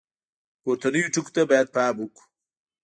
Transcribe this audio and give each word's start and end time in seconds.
پورتنیو 0.61 1.11
ټکو 1.13 1.31
ته 1.35 1.41
باید 1.49 1.67
پام 1.75 1.95
وکړو. 1.99 2.23